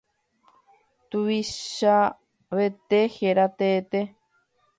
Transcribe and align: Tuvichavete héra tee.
Tuvichavete 1.09 2.99
héra 3.15 3.45
tee. 3.57 4.01